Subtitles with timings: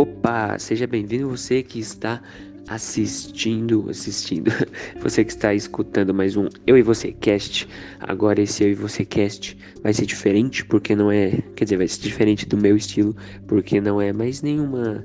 [0.00, 2.22] Opa, seja bem-vindo você que está
[2.66, 4.50] assistindo, assistindo,
[4.98, 7.68] você que está escutando mais um Eu e Você Cast.
[8.00, 11.86] Agora esse Eu e Você Cast vai ser diferente porque não é, quer dizer, vai
[11.86, 13.14] ser diferente do meu estilo
[13.46, 15.04] porque não é mais nenhuma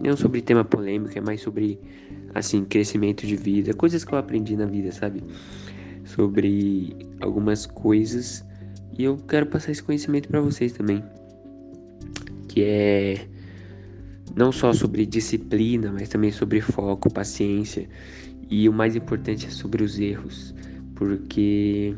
[0.00, 1.80] não sobre tema polêmico, é mais sobre
[2.32, 5.24] assim, crescimento de vida, coisas que eu aprendi na vida, sabe?
[6.04, 8.44] Sobre algumas coisas
[8.96, 11.02] e eu quero passar esse conhecimento para vocês também.
[12.46, 13.33] Que é
[14.36, 17.88] não só sobre disciplina, mas também sobre foco, paciência
[18.50, 20.54] e o mais importante é sobre os erros,
[20.94, 21.94] porque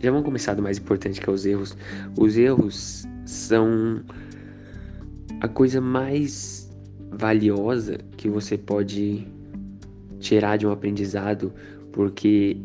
[0.00, 1.76] já vamos começar do mais importante que é os erros.
[2.16, 4.02] Os erros são
[5.40, 6.70] a coisa mais
[7.10, 9.26] valiosa que você pode
[10.20, 11.52] tirar de um aprendizado,
[11.92, 12.58] porque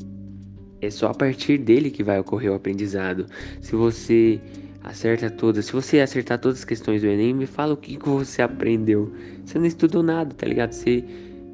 [0.81, 3.25] é só a partir dele que vai ocorrer o aprendizado.
[3.61, 4.41] Se você
[4.83, 5.65] Acerta todas.
[5.65, 9.13] Se você acertar todas as questões do Enem, me fala o que, que você aprendeu.
[9.45, 10.73] Você não estudou nada, tá ligado?
[10.73, 11.03] Você.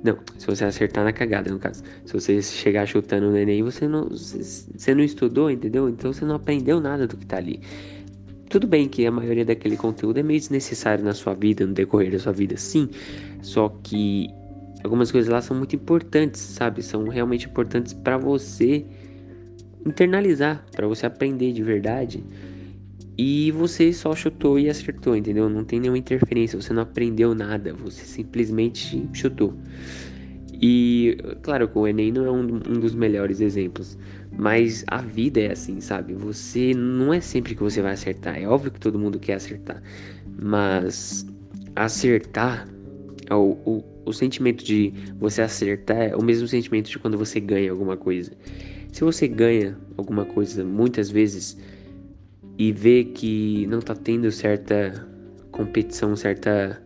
[0.04, 1.84] Não, se você acertar na cagada, no caso.
[2.06, 5.88] Se você chegar chutando no Enem, você não, você não estudou, entendeu?
[5.90, 7.62] Então você não aprendeu nada do que tá ali.
[8.50, 12.12] Tudo bem que a maioria daquele conteúdo é meio desnecessário na sua vida, no decorrer
[12.12, 12.90] da sua vida, sim.
[13.44, 14.28] Só que
[14.84, 16.82] algumas coisas lá são muito importantes, sabe?
[16.82, 18.84] São realmente importantes para você
[19.86, 22.24] internalizar, para você aprender de verdade.
[23.22, 25.50] E você só chutou e acertou, entendeu?
[25.50, 29.54] Não tem nenhuma interferência, você não aprendeu nada, você simplesmente chutou.
[30.54, 33.98] E, claro que o Enem não é um, um, dos melhores exemplos,
[34.32, 36.14] mas a vida é assim, sabe?
[36.14, 39.84] Você não é sempre que você vai acertar, é óbvio que todo mundo quer acertar,
[40.42, 41.28] mas
[41.76, 42.70] acertar,
[43.30, 47.70] o, o, o sentimento de você acertar é o mesmo sentimento de quando você ganha
[47.70, 48.32] alguma coisa.
[48.94, 51.58] Se você ganha alguma coisa muitas vezes,
[52.60, 55.08] e vê que não tá tendo certa
[55.50, 56.84] competição, certa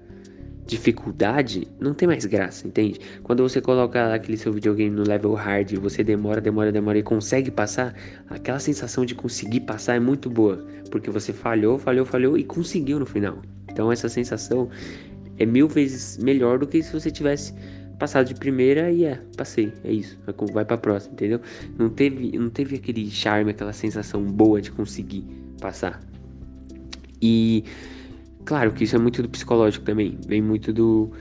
[0.68, 3.00] dificuldade, não tem mais graça, entende?
[3.24, 7.50] Quando você coloca aquele seu videogame no level hard você demora, demora, demora e consegue
[7.50, 7.94] passar,
[8.30, 13.00] aquela sensação de conseguir passar é muito boa, porque você falhou, falhou, falhou e conseguiu
[13.00, 13.42] no final.
[13.70, 14.70] Então essa sensação
[15.40, 17.54] é mil vezes melhor do que se você tivesse
[17.98, 20.20] passado de primeira e é, passei, é isso,
[20.54, 21.42] vai para próxima, entendeu?
[21.78, 25.26] Não teve, não teve aquele charme, aquela sensação boa de conseguir
[25.60, 26.02] passar.
[27.22, 27.64] E
[28.46, 31.12] claro que isso é muito do psicológico também, vem muito do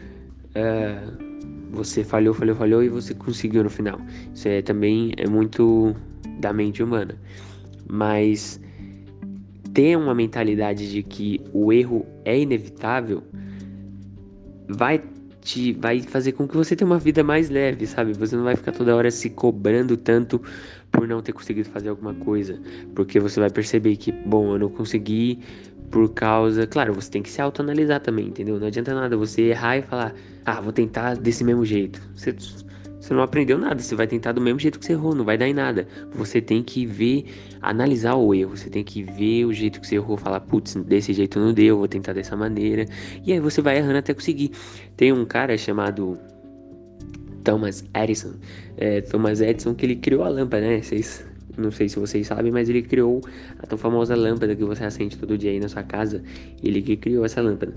[0.56, 1.32] uh,
[1.72, 3.98] você falhou, falhou, falhou e você conseguiu no final.
[4.34, 5.96] Isso é também é muito
[6.38, 7.16] da mente humana.
[7.88, 8.60] Mas
[9.72, 13.22] ter uma mentalidade de que o erro é inevitável
[14.68, 15.02] vai
[15.40, 18.12] te vai fazer com que você tenha uma vida mais leve, sabe?
[18.12, 20.40] Você não vai ficar toda hora se cobrando tanto
[20.92, 22.60] por não ter conseguido fazer alguma coisa,
[22.94, 25.40] porque você vai perceber que, bom, eu não consegui
[25.90, 28.58] por causa, claro, você tem que se autoanalisar também, entendeu?
[28.60, 30.14] Não adianta nada você errar e falar:
[30.44, 32.00] "Ah, vou tentar desse mesmo jeito".
[32.14, 32.32] Você
[33.02, 35.36] você não aprendeu nada, você vai tentar do mesmo jeito que você errou, não vai
[35.36, 35.88] dar em nada.
[36.12, 37.24] Você tem que ver,
[37.60, 41.12] analisar o erro, você tem que ver o jeito que você errou, falar, putz, desse
[41.12, 42.86] jeito não deu, vou tentar dessa maneira.
[43.26, 44.52] E aí você vai errando até conseguir.
[44.96, 46.16] Tem um cara chamado
[47.44, 48.34] Thomas Edison,
[48.76, 50.82] é, Thomas Edison, que ele criou a lâmpada, né?
[50.82, 51.24] Vocês,
[51.56, 53.20] não sei se vocês sabem, mas ele criou
[53.58, 56.22] a tão famosa lâmpada que você acende todo dia aí na sua casa.
[56.62, 57.74] Ele que criou essa lâmpada.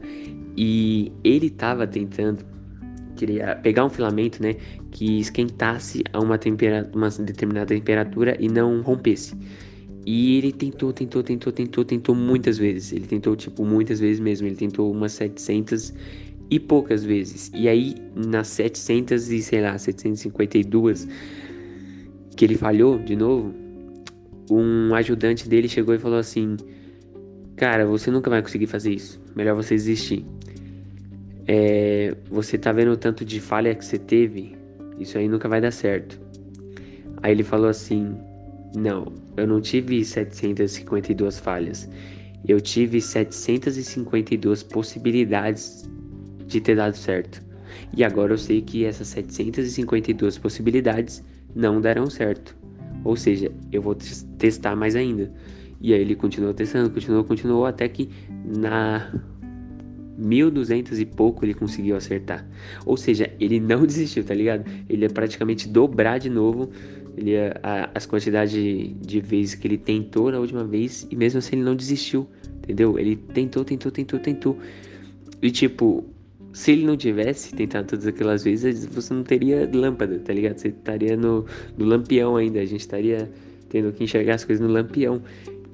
[0.57, 2.45] E ele estava tentando
[3.15, 4.55] queria pegar um filamento, né,
[4.91, 6.37] que esquentasse a uma,
[6.93, 9.35] uma determinada temperatura e não rompesse.
[10.05, 12.93] E ele tentou, tentou, tentou, tentou, tentou muitas vezes.
[12.93, 14.45] Ele tentou, tipo, muitas vezes mesmo.
[14.45, 15.91] Ele tentou umas 700
[16.49, 17.51] e poucas vezes.
[17.53, 21.07] E aí, nas 700 e, sei lá, 752
[22.35, 23.53] que ele falhou de novo,
[24.51, 26.57] um ajudante dele chegou e falou assim:
[27.55, 29.21] Cara, você nunca vai conseguir fazer isso.
[29.35, 30.25] Melhor você desistir
[31.47, 34.55] é, você tá vendo o tanto de falha que você teve,
[34.99, 36.19] isso aí nunca vai dar certo.
[37.21, 38.15] Aí ele falou assim:
[38.75, 41.89] Não, eu não tive 752 falhas,
[42.47, 45.89] eu tive 752 possibilidades
[46.47, 47.43] de ter dado certo.
[47.95, 52.55] E agora eu sei que essas 752 possibilidades não darão certo.
[53.03, 53.95] Ou seja, eu vou
[54.37, 55.31] testar mais ainda.
[55.81, 58.09] E aí ele continuou testando, continuou, continuou, até que
[58.43, 59.11] na
[60.17, 62.47] 1200 e pouco ele conseguiu acertar.
[62.85, 64.65] Ou seja, ele não desistiu, tá ligado?
[64.89, 66.69] Ele ia praticamente dobrar de novo
[67.17, 71.39] ele a, as quantidades de, de vezes que ele tentou na última vez e mesmo
[71.39, 72.27] assim ele não desistiu,
[72.57, 72.99] entendeu?
[72.99, 74.57] Ele tentou, tentou, tentou, tentou.
[75.41, 76.05] E tipo,
[76.55, 80.57] se ele não tivesse tentado todas aquelas vezes, você não teria lâmpada, tá ligado?
[80.57, 81.45] Você estaria no,
[81.77, 83.29] no lampião ainda, a gente estaria
[83.67, 85.21] tendo que enxergar as coisas no lampião.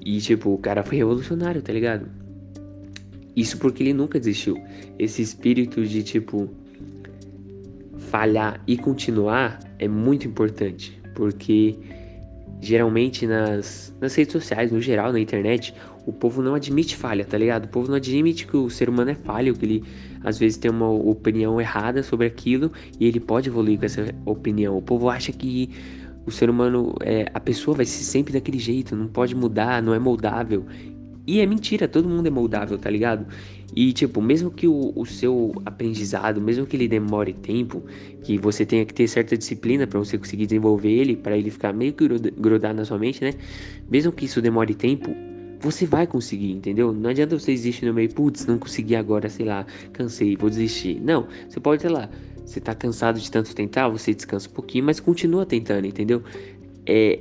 [0.04, 2.08] E tipo, o cara foi revolucionário, tá ligado?
[3.36, 4.60] Isso porque ele nunca desistiu.
[4.98, 6.50] Esse espírito de tipo
[8.10, 11.76] falhar e continuar é muito importante, porque
[12.60, 15.72] geralmente nas, nas redes sociais, no geral, na internet,
[16.04, 17.66] o povo não admite falha, tá ligado?
[17.66, 19.84] O povo não admite que o ser humano é falho, que ele
[20.24, 24.76] às vezes tem uma opinião errada sobre aquilo e ele pode evoluir com essa opinião.
[24.76, 25.70] O povo acha que
[26.26, 29.94] o ser humano, é, a pessoa vai ser sempre daquele jeito, não pode mudar, não
[29.94, 30.64] é moldável.
[31.24, 33.26] E é mentira, todo mundo é moldável, tá ligado?
[33.74, 37.82] E, tipo, mesmo que o, o seu aprendizado, mesmo que ele demore tempo,
[38.22, 41.72] que você tenha que ter certa disciplina para você conseguir desenvolver ele, para ele ficar
[41.72, 42.06] meio que
[42.36, 43.32] grudado na sua mente, né?
[43.88, 45.14] Mesmo que isso demore tempo,
[45.62, 46.92] você vai conseguir, entendeu?
[46.92, 51.00] Não adianta você desistir no meio, putz, não consegui agora, sei lá, cansei, vou desistir.
[51.00, 52.10] Não, você pode, sei lá,
[52.44, 56.22] você tá cansado de tanto tentar, você descansa um pouquinho, mas continua tentando, entendeu?
[56.84, 57.20] É,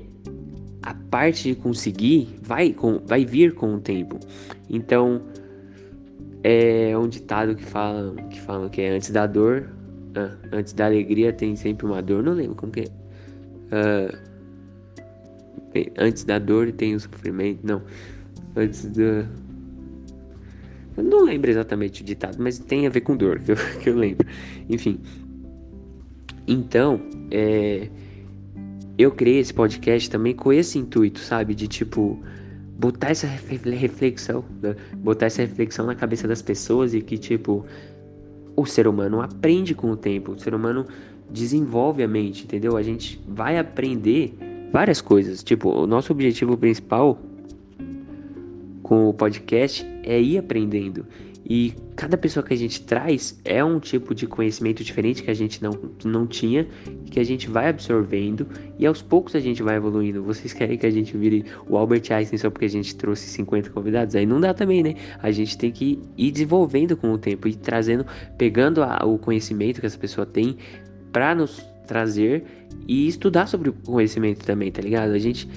[0.81, 4.19] a parte de conseguir vai, com, vai vir com o tempo.
[4.69, 5.21] Então,
[6.43, 9.69] é um ditado que fala que, fala que é antes da dor,
[10.15, 12.23] ah, antes da alegria tem sempre uma dor.
[12.23, 12.85] Não lembro como que é.
[13.71, 14.19] Ah,
[15.97, 17.59] antes da dor tem o sofrimento.
[17.63, 17.81] Não.
[18.55, 19.25] Antes da.
[20.97, 23.89] Eu não lembro exatamente o ditado, mas tem a ver com dor, que eu, que
[23.89, 24.27] eu lembro.
[24.69, 24.99] Enfim.
[26.47, 26.99] Então,
[27.29, 27.89] é
[29.01, 31.55] eu criei esse podcast também com esse intuito, sabe?
[31.55, 32.19] De tipo,
[32.77, 34.75] botar essa reflexão, né?
[34.97, 37.65] botar essa reflexão na cabeça das pessoas e que, tipo,
[38.55, 40.85] o ser humano aprende com o tempo, o ser humano
[41.29, 42.77] desenvolve a mente, entendeu?
[42.77, 44.35] A gente vai aprender
[44.71, 45.43] várias coisas.
[45.43, 47.19] Tipo, o nosso objetivo principal
[48.91, 51.05] com o podcast é ir aprendendo.
[51.49, 55.33] E cada pessoa que a gente traz é um tipo de conhecimento diferente que a
[55.33, 55.71] gente não,
[56.03, 56.67] não tinha,
[57.09, 58.45] que a gente vai absorvendo
[58.77, 60.21] e aos poucos a gente vai evoluindo.
[60.21, 63.69] Vocês querem que a gente vire o Albert Einstein só porque a gente trouxe 50
[63.69, 64.13] convidados?
[64.13, 64.95] Aí não dá também, né?
[65.23, 68.05] A gente tem que ir desenvolvendo com o tempo e trazendo,
[68.37, 70.57] pegando a, o conhecimento que essa pessoa tem
[71.13, 72.43] para nos trazer
[72.85, 75.11] e estudar sobre o conhecimento também, tá ligado?
[75.11, 75.47] A gente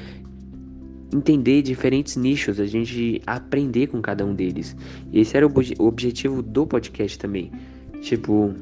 [1.15, 4.77] entender diferentes nichos, a gente aprender com cada um deles.
[5.13, 7.53] Esse era o, o objetivo do podcast também.
[8.03, 8.53] Tipo,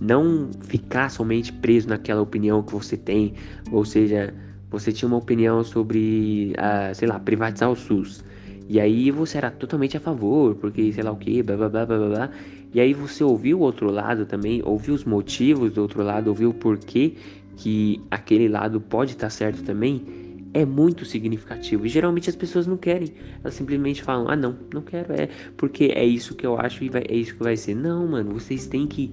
[0.00, 3.34] não ficar somente preso naquela opinião que você tem,
[3.72, 4.32] ou seja,
[4.70, 6.52] você tinha uma opinião sobre,
[6.94, 8.24] sei lá, privatizar o SUS.
[8.68, 11.84] E aí você era totalmente a favor, porque sei lá o que, blá blá blá
[11.84, 12.30] blá blá.
[12.72, 16.50] E aí você ouviu o outro lado também, ouviu os motivos do outro lado, ouviu
[16.50, 17.14] o porquê
[17.56, 20.21] que aquele lado pode estar certo também
[20.54, 21.86] é muito significativo.
[21.86, 23.12] E geralmente as pessoas não querem.
[23.42, 26.88] Elas simplesmente falam: ah, não, não quero, é porque é isso que eu acho e
[26.88, 27.74] vai, é isso que vai ser.
[27.74, 29.12] Não, mano, vocês têm que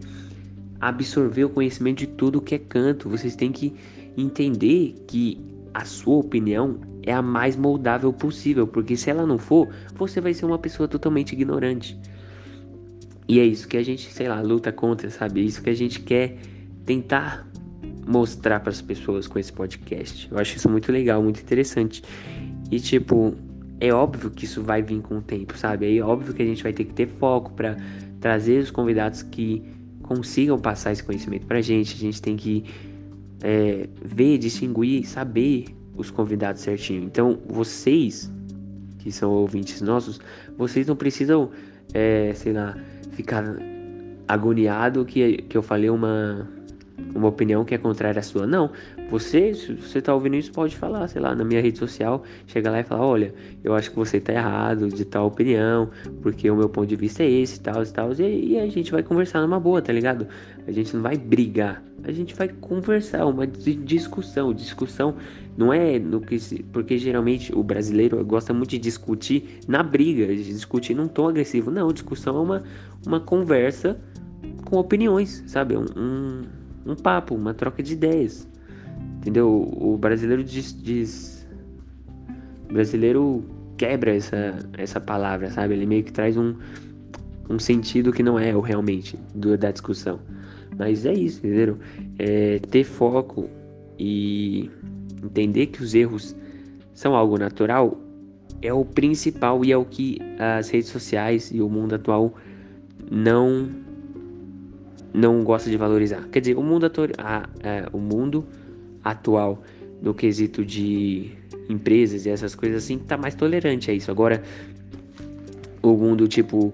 [0.80, 3.10] absorver o conhecimento de tudo que é canto.
[3.10, 3.74] Vocês têm que
[4.18, 5.40] entender que
[5.74, 10.34] a sua opinião é a mais moldável possível, porque se ela não for, você vai
[10.34, 11.98] ser uma pessoa totalmente ignorante.
[13.28, 15.42] E é isso que a gente, sei lá, luta contra, sabe?
[15.42, 16.38] É isso que a gente quer
[16.86, 17.48] tentar
[18.08, 20.28] mostrar para as pessoas com esse podcast.
[20.32, 22.04] Eu acho isso muito legal, muito interessante.
[22.72, 23.36] E tipo,
[23.80, 25.98] é óbvio que isso vai vir com o tempo, sabe?
[25.98, 27.78] É óbvio que a gente vai ter que ter foco para
[28.20, 29.64] trazer os convidados que
[30.04, 31.96] consigam passar esse conhecimento pra gente.
[31.96, 32.66] A gente tem que
[33.42, 37.04] é, ver, distinguir, saber os convidados certinho.
[37.04, 38.32] Então, vocês
[39.00, 40.20] que são ouvintes nossos,
[40.58, 41.50] vocês não precisam,
[41.94, 42.78] é, sei lá,
[43.12, 43.44] ficar
[44.28, 46.48] agoniado que, que eu falei uma
[47.14, 48.46] uma opinião que é contrária à sua.
[48.46, 48.72] Não,
[49.10, 52.70] você, se você tá ouvindo isso, pode falar, sei lá, na minha rede social, chega
[52.70, 55.90] lá e fala, olha, eu acho que você tá errado de tal opinião,
[56.22, 59.04] porque o meu ponto de vista é esse, tal, tal, e, e a gente vai
[59.04, 60.28] conversar numa boa, tá ligado?
[60.68, 65.16] A gente não vai brigar, a gente vai conversar, uma discussão, discussão
[65.58, 70.28] não é no que se, porque geralmente o brasileiro gosta muito de discutir na briga,
[70.28, 71.70] de discutir num tom agressivo.
[71.70, 72.64] Não, discussão é uma,
[73.06, 74.00] uma conversa
[74.64, 75.76] com opiniões, sabe?
[75.76, 78.48] Um, um um papo, uma troca de ideias.
[79.18, 79.50] Entendeu?
[79.50, 81.48] O brasileiro diz, diz
[82.70, 83.44] o brasileiro
[83.78, 85.74] quebra essa, essa palavra, sabe?
[85.74, 86.56] Ele meio que traz um,
[87.50, 90.20] um sentido que não é o realmente do, da discussão.
[90.78, 91.78] Mas é isso, entendeu?
[92.18, 93.50] É ter foco
[93.98, 94.70] e
[95.24, 96.36] entender que os erros
[96.94, 97.98] são algo natural
[98.62, 102.34] é o principal e é o que as redes sociais e o mundo atual
[103.10, 103.70] não
[105.14, 106.28] não gosta de valorizar.
[106.32, 108.46] Quer dizer, o mundo, a, é, o mundo
[109.04, 109.64] atual
[110.02, 111.32] no quesito de
[111.70, 114.10] empresas e essas coisas assim tá mais tolerante a isso.
[114.12, 114.42] Agora,
[115.82, 116.74] o mundo tipo uh,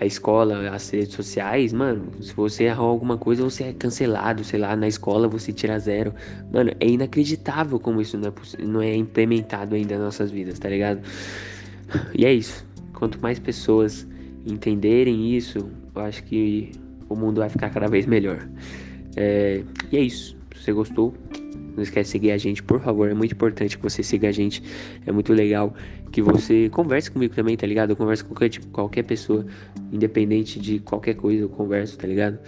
[0.00, 4.58] a escola, as redes sociais, mano, se você errar alguma coisa, você é cancelado, sei
[4.58, 6.14] lá, na escola você tira zero.
[6.52, 8.32] Mano, é inacreditável como isso não é,
[8.64, 11.00] não é implementado ainda nas nossas vidas, tá ligado?
[12.16, 14.06] E é isso quanto mais pessoas
[14.46, 16.70] entenderem isso, eu acho que
[17.10, 18.48] o mundo vai ficar cada vez melhor.
[19.16, 19.62] É,
[19.92, 20.36] e é isso.
[20.56, 21.14] Se você gostou,
[21.76, 23.10] não esquece de seguir a gente, por favor.
[23.10, 24.62] É muito importante que você siga a gente.
[25.04, 25.74] É muito legal
[26.12, 27.90] que você converse comigo também, tá ligado?
[27.90, 29.44] Eu converso com qualquer, tipo, qualquer pessoa,
[29.92, 32.38] independente de qualquer coisa, eu converso, tá ligado?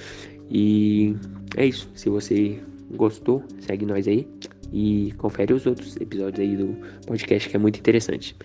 [0.51, 1.17] E
[1.57, 1.91] é isso.
[1.95, 2.59] Se você
[2.95, 4.27] gostou, segue nós aí
[4.73, 6.77] e confere os outros episódios aí do
[7.07, 8.37] podcast que é muito interessante.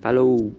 [0.00, 0.54] Falou!